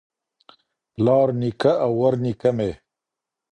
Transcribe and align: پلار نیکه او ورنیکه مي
پلار 0.93 1.27
نیکه 1.39 1.71
او 1.83 1.91
ورنیکه 2.01 2.49
مي 2.57 2.71